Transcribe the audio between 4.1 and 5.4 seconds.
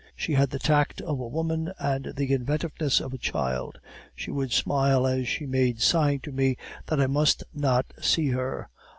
she would smile as